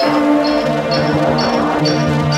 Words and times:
Thank 0.00 0.14
you. 2.24 2.29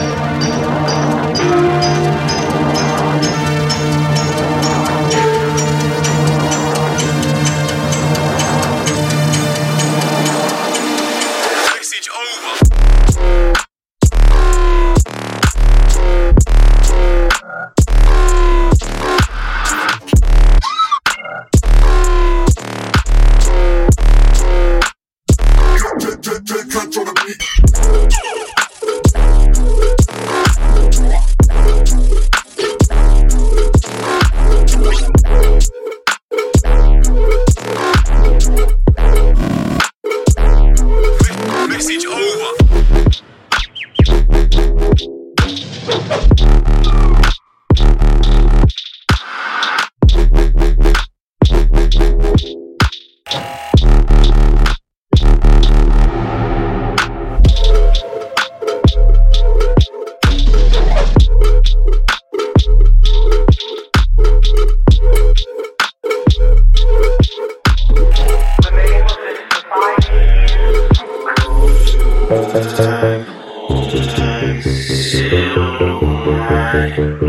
Thank 76.94 77.22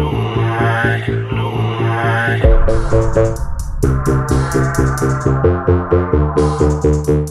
you. 7.08 7.23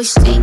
Gostei. 0.00 0.40